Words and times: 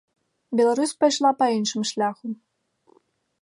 Беларусь 0.61 0.93
пайшла 1.03 1.31
па 1.41 1.45
іншым 1.57 1.81
шляху. 1.91 2.27